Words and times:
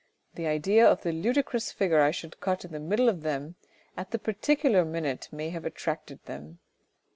The 0.33 0.47
idea 0.47 0.83
of 0.83 1.03
the 1.03 1.11
ludicrous 1.11 1.71
figure 1.71 2.01
I 2.01 2.09
should 2.09 2.39
cut 2.39 2.65
in 2.65 2.71
the 2.71 2.79
middle 2.79 3.07
of 3.07 3.21
them 3.21 3.53
at 3.95 4.09
the 4.09 4.17
particular 4.17 4.83
minute 4.83 5.29
may 5.31 5.51
have 5.51 5.63
attracted 5.63 6.25
them. 6.25 6.57